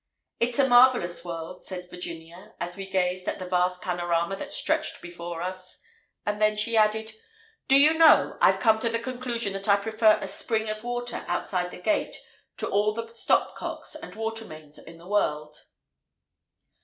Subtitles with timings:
[0.39, 4.99] "It's a marvellous world," said Virginia as we gazed at the vast panorama that stretched
[4.99, 5.77] before us;
[6.25, 7.13] and then she added,
[7.67, 11.23] "Do you know, I've come to the conclusion that I prefer a spring of water
[11.27, 12.15] outside the gate
[12.57, 15.55] to all the stop cocks and water mains in the world."